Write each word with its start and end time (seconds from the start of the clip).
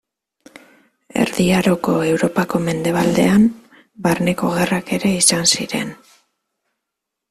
Erdi 1.23 1.45
Aroko 1.57 1.93
Europako 2.13 2.63
mendebaldean 2.69 3.47
barneko 4.09 4.53
gerrak 4.59 4.93
ere 5.01 5.17
izan 5.23 5.51
ziren. 5.57 5.97